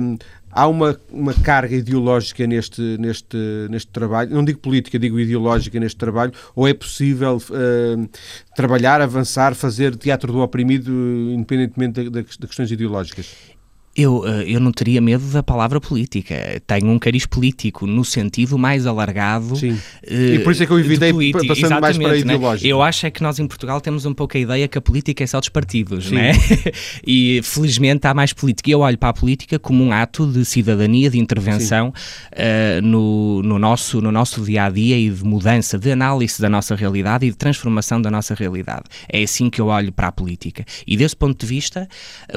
[0.00, 0.16] Um,
[0.54, 3.36] há uma, uma carga ideológica neste, neste,
[3.68, 8.08] neste trabalho, não digo política, digo ideológica neste trabalho, ou é possível uh,
[8.54, 10.92] trabalhar, avançar, fazer teatro do oprimido
[11.32, 13.53] independentemente de, de questões ideológicas?
[13.96, 16.60] Eu, eh, eu não teria medo da palavra política.
[16.66, 19.54] Tenho um cariz político no sentido mais alargado.
[19.54, 19.72] Sim.
[19.72, 22.18] Uh, e por isso é que eu evitei passando Exatamente, mais para a né?
[22.18, 22.66] ideológica.
[22.66, 22.72] Né?
[22.72, 25.22] Eu acho é que nós em Portugal temos um pouco a ideia que a política
[25.22, 26.32] é só dos partidos, né?
[27.06, 28.68] e felizmente há mais política.
[28.68, 31.90] Eu olho para a política como um ato de cidadania, de intervenção
[32.32, 36.48] uh, no, no, nosso, no nosso dia a dia e de mudança, de análise da
[36.48, 38.84] nossa realidade e de transformação da nossa realidade.
[39.08, 40.64] É assim que eu olho para a política.
[40.84, 41.88] E desse ponto de vista,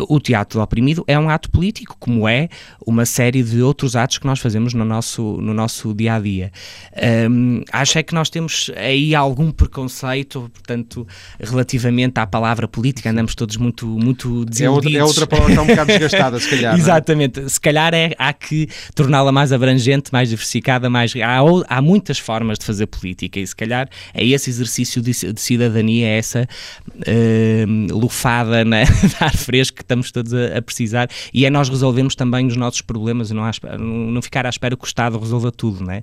[0.08, 2.50] o teatro do oprimido é um ato ato político, como é
[2.86, 6.52] uma série de outros atos que nós fazemos no nosso, no nosso dia a dia.
[7.30, 11.08] Um, acho é que nós temos aí algum preconceito, portanto,
[11.40, 14.96] relativamente à palavra política, andamos todos muito, muito desiludidos.
[14.96, 16.68] É outra, é outra palavra que está um bocado desgastada, se calhar.
[16.68, 16.80] É?
[16.80, 17.50] Exatamente, é?
[17.50, 21.14] se calhar é, há que torná-la mais abrangente, mais diversificada, mais.
[21.16, 25.40] Há, há muitas formas de fazer política e se calhar é esse exercício de, de
[25.40, 26.48] cidadania, é essa
[26.88, 31.08] uh, lufada né, de ar fresco que estamos todos a, a precisar
[31.38, 33.44] e é nós resolvermos também os nossos problemas e não,
[33.78, 36.02] não ficar à espera que o Estado resolva tudo, né?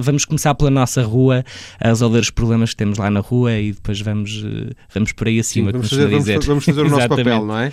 [0.00, 1.44] Vamos começar pela nossa rua
[1.78, 5.28] a resolver os problemas que temos lá na rua e depois vamos, eh, vamos por
[5.28, 7.72] aí acima, Sim, vamos, fazer, vamos, vamos, fazer, o nosso papel, não é?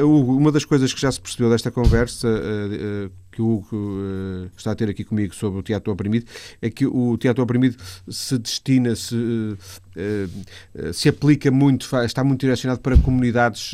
[0.00, 3.68] Uh, uh, uma das coisas que já se percebeu desta conversa uh, que o Hugo
[3.76, 6.24] uh, está a ter aqui comigo sobre o teatro oprimido,
[6.62, 7.76] é que o teatro oprimido
[8.08, 13.72] se destina, se, uh, se aplica muito, está muito direcionado para comunidades,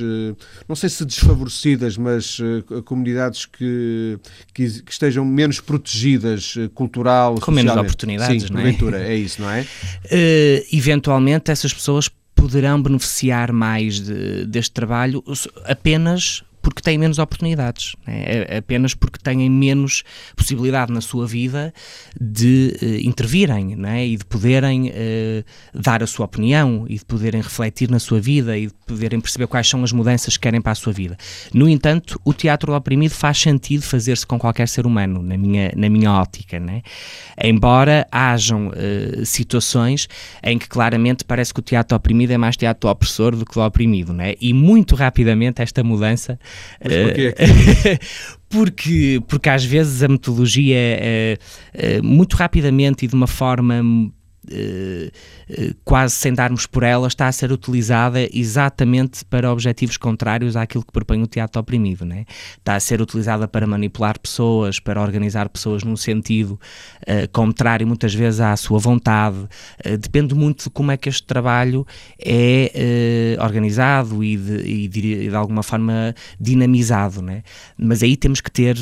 [0.68, 2.38] não sei se desfavorecidas, mas
[2.84, 4.18] comunidades que,
[4.52, 9.12] que, que, estejam menos protegidas cultural, Com menos oportunidades, Sim, não é?
[9.12, 9.66] é isso, não é?
[10.72, 15.22] eventualmente essas pessoas poderão beneficiar mais de, deste trabalho
[15.64, 18.22] apenas porque têm menos oportunidades, né?
[18.24, 20.04] é, apenas porque têm menos
[20.36, 21.74] possibilidade na sua vida
[22.18, 24.06] de uh, intervirem né?
[24.06, 25.44] e de poderem uh,
[25.74, 29.48] dar a sua opinião e de poderem refletir na sua vida e de poderem perceber
[29.48, 31.16] quais são as mudanças que querem para a sua vida.
[31.52, 35.72] No entanto, o teatro do oprimido faz sentido fazer-se com qualquer ser humano, na minha,
[35.76, 36.60] na minha ótica.
[36.60, 36.82] Né?
[37.42, 40.08] Embora hajam uh, situações
[40.42, 43.66] em que claramente parece que o teatro oprimido é mais teatro opressor do que o
[43.66, 44.34] oprimido, né?
[44.40, 46.38] e muito rapidamente esta mudança
[46.82, 47.34] mas porquê?
[48.48, 51.38] porque, porque às vezes a metodologia, é,
[52.02, 54.21] muito rapidamente e de uma forma eh, eh,
[55.84, 60.92] quase sem darmos por ela, está a ser utilizada exatamente para objetivos contrários àquilo que
[60.92, 62.04] propõe o teatro oprimido.
[62.04, 62.24] Né?
[62.58, 66.58] Está a ser utilizada para manipular pessoas, para organizar pessoas num sentido
[67.02, 69.38] uh, contrário muitas vezes à sua vontade.
[69.84, 71.86] Uh, depende muito de como é que este trabalho
[72.18, 77.22] é uh, organizado e de, e de, de, alguma forma dinamizado.
[77.22, 77.42] Né?
[77.76, 78.76] Mas aí temos que ter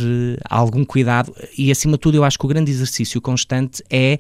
[0.49, 4.19] algum cuidado e, acima de tudo, eu acho que o grande exercício constante é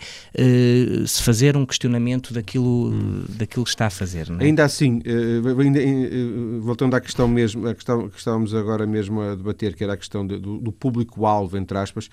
[1.06, 3.24] se fazer um questionamento daquilo, hum.
[3.28, 4.26] daquilo que está a fazer.
[4.40, 4.44] É?
[4.44, 9.20] Ainda assim, uh, ainda, uh, voltando à questão mesmo, a questão que estávamos agora mesmo
[9.20, 12.10] a debater, que era a questão do, do público-alvo, entre aspas,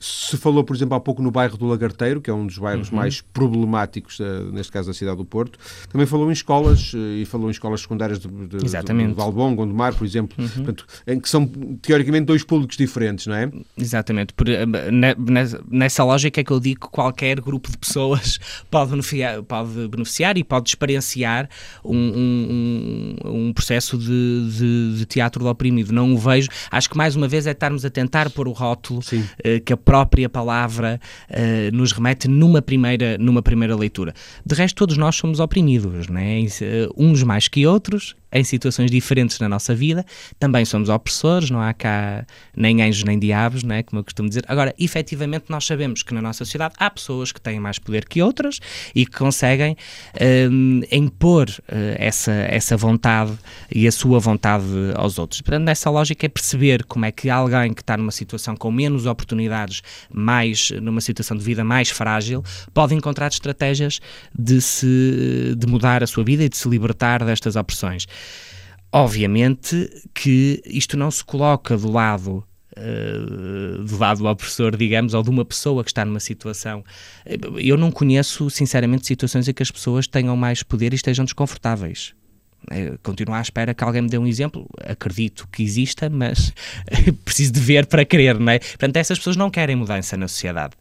[0.00, 2.90] se falou, por exemplo, há pouco no bairro do Lagarteiro, que é um dos bairros
[2.90, 2.96] uhum.
[2.96, 4.18] mais problemáticos,
[4.52, 5.58] neste caso da cidade do Porto.
[5.90, 9.10] Também falou em escolas, uh, e falou em escolas secundárias de, de, Exatamente.
[9.10, 10.48] de Valbon, Gondomar, por exemplo, uhum.
[10.48, 11.46] portanto, em que são,
[11.82, 13.50] teoricamente, dois públicos diferentes, não é?
[13.76, 14.32] Exatamente.
[14.34, 14.64] Por, eh,
[15.68, 18.38] nessa lógica é que eu digo que qualquer grupo de pessoas
[18.70, 21.48] pode beneficiar, pode beneficiar e pode experienciar
[21.84, 25.92] um, um, um processo de, de, teatro do oprimido.
[25.92, 26.48] Não o vejo.
[26.70, 29.76] Acho que, mais uma vez, é estarmos a tentar pôr o rótulo uh, que a
[29.88, 34.12] própria palavra uh, nos remete numa primeira, numa primeira leitura.
[34.44, 36.40] De resto, todos nós somos oprimidos, né?
[36.94, 40.04] uns mais que outros, em situações diferentes na nossa vida,
[40.38, 43.82] também somos opressores, não há cá nem anjos nem diabos, não é?
[43.82, 44.44] como eu costumo dizer.
[44.48, 48.22] Agora, efetivamente, nós sabemos que na nossa sociedade há pessoas que têm mais poder que
[48.22, 48.60] outras
[48.94, 49.76] e que conseguem
[50.50, 53.32] um, impor uh, essa, essa vontade
[53.74, 54.64] e a sua vontade
[54.94, 55.40] aos outros.
[55.40, 59.06] Portanto, nessa lógica é perceber como é que alguém que está numa situação com menos
[59.06, 62.42] oportunidades, mais numa situação de vida mais frágil,
[62.74, 64.00] pode encontrar estratégias
[64.38, 68.06] de se de mudar a sua vida e de se libertar destas opressões.
[68.90, 72.44] Obviamente que isto não se coloca do lado
[72.76, 76.84] Uh, do lado do opressor, digamos, ou de uma pessoa que está numa situação.
[77.56, 82.14] Eu não conheço, sinceramente, situações em que as pessoas tenham mais poder e estejam desconfortáveis.
[83.02, 84.64] Continuo à espera que alguém me dê um exemplo.
[84.84, 86.52] Acredito que exista, mas
[87.24, 88.60] preciso de ver para querer, não é?
[88.60, 90.76] Portanto, essas pessoas não querem mudança na sociedade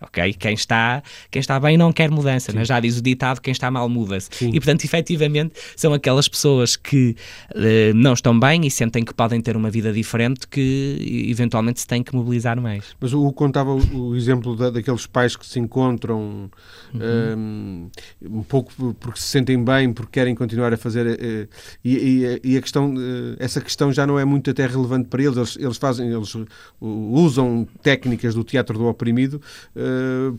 [0.00, 0.32] ok?
[0.34, 2.64] Quem está, quem está bem não quer mudança, né?
[2.64, 4.28] já diz o ditado, quem está mal muda-se.
[4.42, 7.16] E, portanto, efetivamente, são aquelas pessoas que
[7.54, 11.86] uh, não estão bem e sentem que podem ter uma vida diferente que, eventualmente, se
[11.86, 12.96] têm que mobilizar mais.
[13.00, 16.50] Mas o contava o, o exemplo da, daqueles pais que se encontram
[16.94, 17.00] uhum.
[17.36, 17.90] um,
[18.38, 21.48] um, pouco porque se sentem bem, porque querem continuar a fazer uh,
[21.84, 25.22] e, e, e, a questão, uh, essa questão já não é muito até relevante para
[25.22, 26.36] eles, eles, eles fazem, eles
[26.80, 29.40] usam técnicas do teatro do oprimido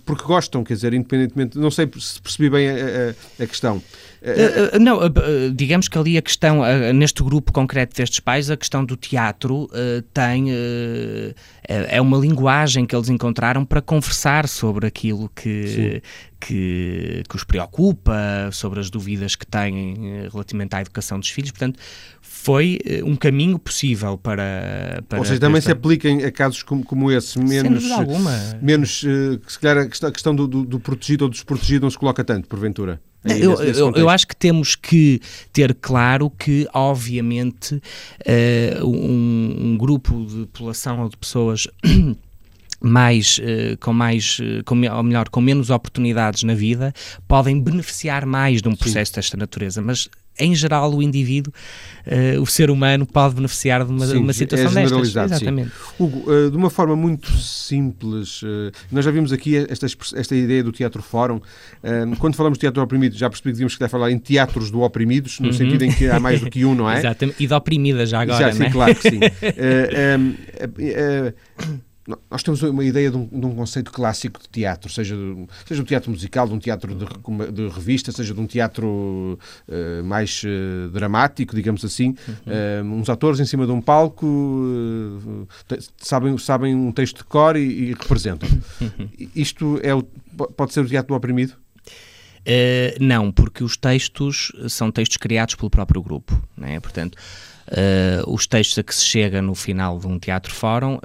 [0.06, 1.58] porque gostam, quer dizer, independentemente.
[1.58, 3.82] Não sei se percebi bem a, a, a questão.
[4.22, 6.62] Uh, uh, não, uh, digamos que ali a questão,
[6.94, 9.70] neste grupo concreto destes pais, a questão do teatro
[10.14, 10.52] tem.
[11.70, 16.02] É, é uma linguagem que eles encontraram para conversar sobre aquilo que,
[16.40, 21.52] que, que, os preocupa, sobre as dúvidas que têm relativamente à educação dos filhos.
[21.52, 21.78] Portanto,
[22.48, 25.04] foi um caminho possível para.
[25.10, 27.84] para Ou seja, também se aplica a casos como, como esse, menos.
[28.62, 29.02] menos
[29.46, 32.48] se calhar a questão, do, do, do protegido ou do desprotegido não se coloca tanto,
[32.48, 33.02] porventura.
[33.26, 35.20] Eu, eu, eu, acho que temos que
[35.52, 41.68] ter claro que, obviamente, uh, um, um, grupo de população ou de pessoas.
[42.80, 46.94] mais, uh, com mais, com, ou melhor, com menos oportunidades na vida,
[47.28, 49.16] podem beneficiar mais de um processo Sim.
[49.16, 50.08] desta natureza, mas
[50.40, 51.54] em geral, o indivíduo,
[52.06, 55.10] uh, o ser humano, pode beneficiar de uma, sim, uma situação é destas.
[55.10, 55.70] Exatamente.
[55.70, 55.76] Sim.
[56.00, 60.64] Hugo, uh, de uma forma muito simples, uh, nós já vimos aqui esta, esta ideia
[60.64, 61.40] do teatro fórum.
[62.20, 65.40] quando falamos de teatro oprimido, já percebi que devíamos que falar em teatros do oprimidos,
[65.40, 65.54] no uhum.
[65.54, 67.00] sentido em que há mais do que um, não é?
[67.00, 67.44] Exatamente.
[67.44, 68.70] E de oprimida já agora, já, sim, é?
[68.70, 69.20] claro que sim.
[72.30, 75.16] nós temos uma ideia de um, de um, conceito clássico de teatro, seja,
[75.66, 80.04] seja um teatro musical, de um teatro de, de revista, seja de um teatro uh,
[80.06, 82.16] mais uh, dramático, digamos assim.
[82.28, 82.96] Uhum.
[82.96, 84.26] Uh, uns atores em cima de um palco
[85.98, 88.48] sabem, sabem um texto de cor e, e representam.
[88.80, 89.10] Uhum.
[89.36, 91.54] Isto é o, pode ser o teatro do oprimido?
[93.02, 96.42] não, porque os textos são textos criados pelo próprio grupo.
[96.56, 96.80] Né?
[96.80, 97.18] Portanto,
[97.68, 101.00] Uh, os textos a que se chega no final de um teatro fórum uh,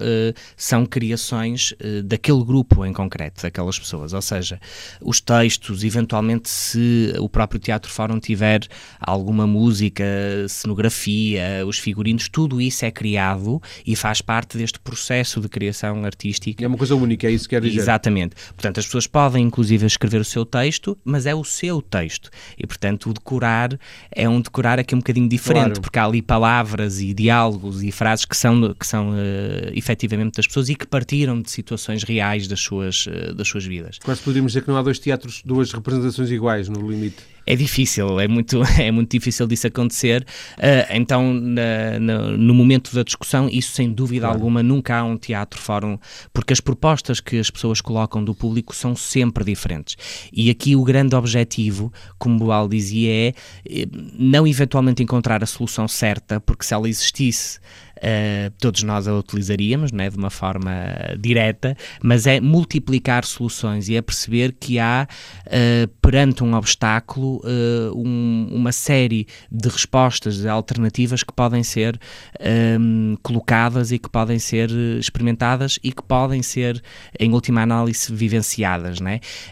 [0.57, 4.13] são criações uh, daquele grupo em concreto, daquelas pessoas.
[4.13, 4.61] Ou seja,
[5.01, 8.61] os textos, eventualmente, se o próprio teatro fórum tiver
[9.01, 10.05] alguma música,
[10.49, 16.65] cenografia, os figurinos, tudo isso é criado e faz parte deste processo de criação artística.
[16.65, 17.81] É uma coisa única, é isso que quer dizer.
[17.81, 18.37] Exatamente.
[18.55, 22.31] Portanto, as pessoas podem, inclusive, escrever o seu texto, mas é o seu texto.
[22.57, 23.77] E, portanto, o decorar
[24.13, 25.81] é um decorar aqui um bocadinho diferente, claro.
[25.81, 29.15] porque há ali palavras palavras e diálogos e frases que são, que são uh,
[29.75, 33.99] efetivamente das pessoas e que partiram de situações reais das suas, uh, das suas vidas.
[34.05, 37.23] Quase poderíamos dizer que não há dois teatros, duas representações iguais no limite.
[37.47, 40.25] É difícil, é muito, é muito difícil disso acontecer.
[40.59, 44.35] Uh, então, na, na, no momento da discussão, isso sem dúvida claro.
[44.35, 45.99] alguma nunca há um teatro fórum,
[46.33, 49.97] porque as propostas que as pessoas colocam do público são sempre diferentes.
[50.33, 53.35] E aqui o grande objetivo, como Boal dizia, é
[53.69, 53.87] eh,
[54.19, 57.59] não eventualmente encontrar a solução certa, porque se ela existisse
[58.03, 60.11] uh, todos nós a utilizaríamos, é?
[60.11, 60.73] de uma forma
[61.19, 65.07] direta, mas é multiplicar soluções e é perceber que há,
[65.47, 71.99] uh, perante um obstáculo, uh, um, uma série de respostas de alternativas que podem ser
[72.81, 76.83] um, colocadas e que podem ser experimentadas e que podem ser,
[77.19, 78.99] em última análise, vivenciadas.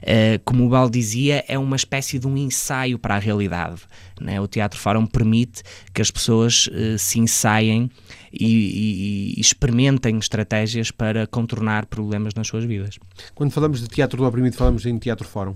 [0.03, 0.39] É?
[0.45, 3.83] como o Bal dizia, é uma espécie de um ensaio para a realidade.
[4.21, 4.41] Não é?
[4.41, 7.91] O Teatro Fórum permite que as pessoas se ensaiem
[8.33, 12.99] e, e, e, experimentem estratégias para contornar problemas nas suas vidas.
[13.35, 15.55] Quando falamos de teatro do oprimido, falamos em teatro fórum.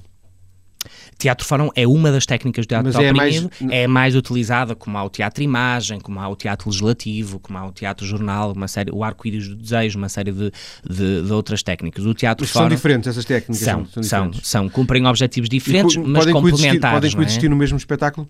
[1.17, 3.73] Teatro fórum é uma das técnicas de teatro Mas é oprimido, mais...
[3.73, 7.67] é mais utilizada como há o teatro imagem, como há o teatro legislativo, como há
[7.67, 10.53] o teatro jornal, uma série, o arco-íris do desejo, uma série de,
[10.89, 12.05] de, de, outras técnicas.
[12.05, 13.65] O teatro mas fórum, são diferentes essas técnicas?
[13.65, 16.97] São, são, são, são, cumprem objetivos diferentes, mas podem complementares.
[16.97, 17.49] Podem coexistir é?
[17.49, 18.29] no mesmo espetáculo?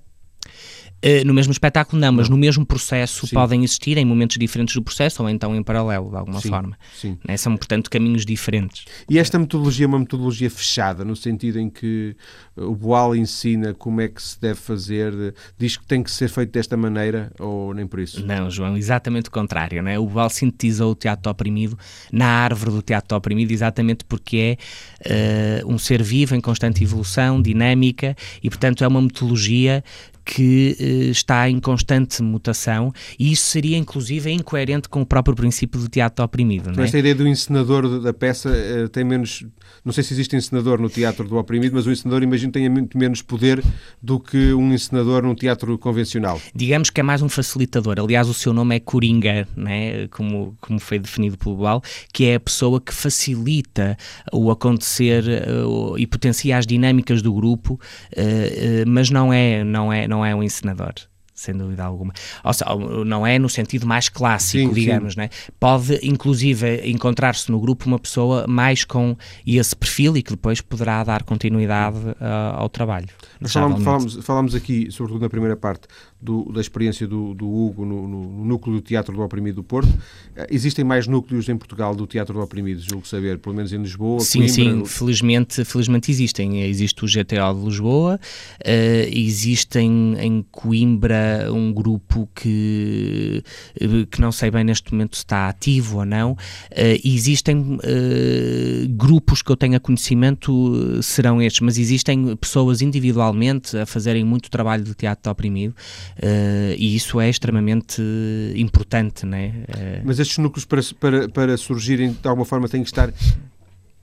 [1.05, 3.35] Uh, no mesmo espetáculo, não, mas no mesmo processo sim.
[3.35, 6.79] podem existir em momentos diferentes do processo ou então em paralelo, de alguma sim, forma.
[6.97, 7.19] Sim.
[7.29, 7.37] Né?
[7.37, 8.87] São, portanto, caminhos diferentes.
[9.09, 12.17] E esta metodologia é uma metodologia fechada, no sentido em que
[12.57, 16.53] o Boal ensina como é que se deve fazer, diz que tem que ser feito
[16.53, 18.25] desta maneira ou nem por isso?
[18.25, 19.83] Não, João, exatamente o contrário.
[19.83, 19.99] Né?
[19.99, 21.79] O Boal sintetizou o teatro oprimido
[22.11, 24.57] na árvore do teatro oprimido exatamente porque
[25.05, 29.83] é uh, um ser vivo em constante evolução, dinâmica e, portanto, é uma metodologia
[30.25, 35.81] que uh, está em constante mutação e isso seria inclusive incoerente com o próprio princípio
[35.81, 36.73] do teatro oprimido.
[36.73, 36.87] Não é?
[36.87, 39.45] Esta ideia do encenador da peça uh, tem menos.
[39.85, 42.97] Não sei se existe encenador no teatro do oprimido, mas o encenador, imagino, tem muito
[42.97, 43.63] menos poder
[44.03, 46.41] do que um encenador num teatro convencional.
[46.55, 48.01] Digamos que é mais um facilitador.
[48.01, 50.09] Aliás, o seu nome é Coringa, né?
[50.09, 51.83] como, como foi definido pelo Boal,
[52.13, 53.97] que é a pessoa que facilita
[54.33, 57.79] o acontecer uh, e potencia as dinâmicas do grupo,
[58.87, 60.95] mas não é, não é, não é um encenador
[61.35, 62.13] sem dúvida alguma.
[62.45, 62.71] Ou seja,
[63.05, 65.21] não é no sentido mais clássico, sim, digamos, sim.
[65.21, 65.31] Né?
[65.59, 71.03] Pode, inclusive, encontrar-se no grupo uma pessoa mais com esse perfil e que depois poderá
[71.03, 73.09] dar continuidade uh, ao trabalho.
[73.41, 75.89] Nós falamos, falamos, falamos, aqui, sobretudo na primeira parte,
[76.23, 79.65] do, da experiência do, do Hugo no, no, no, núcleo do Teatro do Oprimido do
[79.65, 79.89] Porto.
[79.89, 83.79] Uh, existem mais núcleos em Portugal do Teatro do Oprimido, julgo saber, pelo menos em
[83.79, 84.87] Lisboa, Sim, Coimbra, sim, no...
[84.87, 86.63] felizmente, felizmente existem.
[86.63, 93.43] Existe o GTO de Lisboa, uh, existem em Coimbra um grupo que,
[93.81, 96.33] eh, que não sei bem neste momento se está ativo ou não.
[96.33, 96.37] Uh,
[97.05, 104.25] existem uh, grupos que eu tenha conhecimento, serão estes, mas existem pessoas individualmente a fazerem
[104.25, 105.73] muito trabalho de teatro oprimido
[106.19, 108.03] uh, e isso é extremamente
[108.57, 109.27] importante.
[109.27, 109.65] Né?
[110.05, 113.13] Mas estes núcleos, para, para, para surgirem, de alguma forma, têm que estar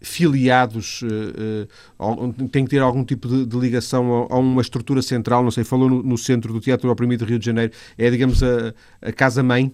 [0.01, 1.67] filiados, uh,
[1.99, 5.51] uh, tem que ter algum tipo de, de ligação a, a, uma estrutura central, não
[5.51, 8.73] sei, falou no, no centro do Teatro Oprimido de Rio de Janeiro, é, digamos, a,
[9.01, 9.71] a casa-mãe?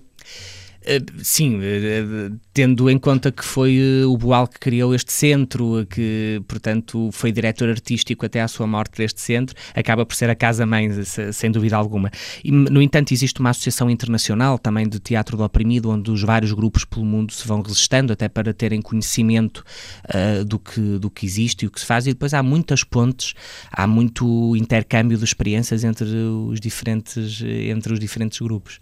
[0.89, 5.85] Eh, sim, eh, tendo em conta que foi eh, o Boal que criou este centro,
[5.89, 10.35] que, portanto, foi diretor artístico até à sua morte deste centro, acaba por ser a
[10.35, 10.89] casa-mãe,
[11.33, 12.09] sem dúvida alguma.
[12.41, 16.53] E, no entanto, existe uma associação internacional também de teatro do oprimido, onde os vários
[16.53, 19.65] grupos pelo mundo se vão resistando até para terem conhecimento
[20.05, 22.81] uh, do, que, do que existe e o que se faz, e depois há muitas
[22.85, 23.33] pontes,
[23.69, 28.79] há muito intercâmbio de experiências entre os diferentes, entre os diferentes grupos.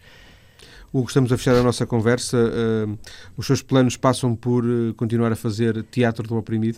[0.96, 2.38] Hugo, estamos a fechar a nossa conversa.
[2.38, 2.98] Uh,
[3.36, 6.78] os seus planos passam por uh, continuar a fazer teatro do oprimido?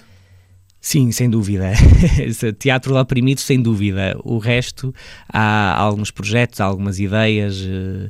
[0.82, 1.74] Sim, sem dúvida.
[2.58, 4.18] teatro do oprimido, sem dúvida.
[4.24, 4.92] O resto,
[5.32, 7.62] há alguns projetos, há algumas ideias.
[7.62, 8.10] Uh,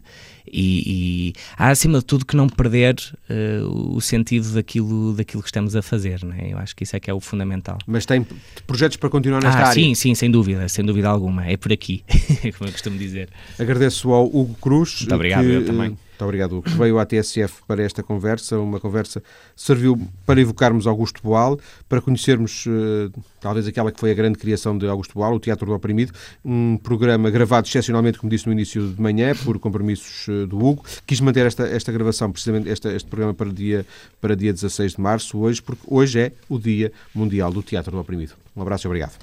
[0.52, 2.96] e, e, há acima de tudo que não perder
[3.30, 6.50] uh, o sentido daquilo, daquilo que estamos a fazer, né?
[6.52, 7.78] eu acho que isso é que é o fundamental.
[7.86, 8.26] Mas tem
[8.66, 9.74] projetos para continuar nesta ah, área?
[9.74, 12.04] Sim, sim, sem dúvida, sem dúvida alguma, é por aqui,
[12.58, 13.30] como eu costumo dizer.
[13.60, 15.02] Agradeço ao Hugo Cruz.
[15.02, 18.58] Muito obrigado, que, eu também muito obrigado, que veio à TSF para esta conversa.
[18.58, 24.10] Uma conversa que serviu para evocarmos Augusto Boal, para conhecermos uh, talvez aquela que foi
[24.10, 26.12] a grande criação de Augusto Boal, o Teatro do Oprimido,
[26.44, 30.84] um programa gravado excepcionalmente, como disse no início de manhã, por compromissos uh, do Hugo.
[31.06, 33.86] Quis manter esta, esta gravação, precisamente esta, este programa para dia,
[34.20, 38.00] para dia 16 de março, hoje, porque hoje é o Dia Mundial do Teatro do
[38.00, 38.34] Oprimido.
[38.56, 39.14] Um abraço e obrigado.